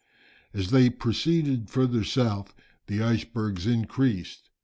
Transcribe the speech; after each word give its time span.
]As 0.55 0.71
they 0.71 0.89
proceeded 0.89 1.69
further 1.69 2.03
south 2.03 2.55
the 2.87 3.03
icebergs 3.03 3.67
increased. 3.67 4.49